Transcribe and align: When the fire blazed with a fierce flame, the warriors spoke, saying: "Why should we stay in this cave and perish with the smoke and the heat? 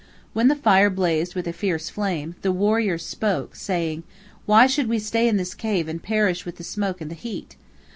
When 0.33 0.47
the 0.47 0.55
fire 0.55 0.89
blazed 0.89 1.35
with 1.35 1.45
a 1.47 1.53
fierce 1.53 1.91
flame, 1.91 2.33
the 2.41 2.51
warriors 2.51 3.05
spoke, 3.05 3.55
saying: 3.55 4.01
"Why 4.47 4.65
should 4.65 4.87
we 4.87 4.97
stay 4.97 5.27
in 5.27 5.37
this 5.37 5.53
cave 5.53 5.87
and 5.87 6.01
perish 6.01 6.43
with 6.43 6.55
the 6.55 6.63
smoke 6.63 7.01
and 7.01 7.11
the 7.11 7.15
heat? 7.15 7.55